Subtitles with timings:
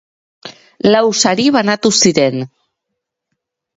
[0.95, 2.41] Lau sari banatu ziren.